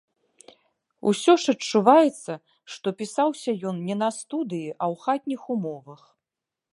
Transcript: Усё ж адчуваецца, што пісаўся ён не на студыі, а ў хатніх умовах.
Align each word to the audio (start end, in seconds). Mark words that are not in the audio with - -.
Усё 1.11 1.33
ж 1.43 1.53
адчуваецца, 1.57 2.33
што 2.75 2.87
пісаўся 3.01 3.51
ён 3.73 3.85
не 3.91 3.95
на 4.01 4.09
студыі, 4.19 4.69
а 4.81 4.85
ў 4.95 5.03
хатніх 5.05 5.41
умовах. 5.57 6.01